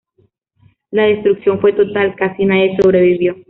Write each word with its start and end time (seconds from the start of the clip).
La 0.89 1.03
destrucción 1.03 1.61
fue 1.61 1.73
total, 1.73 2.15
casi 2.15 2.43
nadie 2.43 2.75
sobrevivió. 2.81 3.35